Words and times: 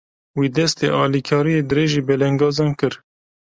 Wî, 0.39 0.47
destê 0.57 0.87
alîkariyê 1.03 1.61
dirêjî 1.69 2.01
belengazan 2.09 2.71
kir. 2.79 2.93